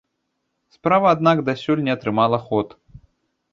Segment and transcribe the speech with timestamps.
[0.77, 2.77] Справа, аднак, дасюль не атрымала ход.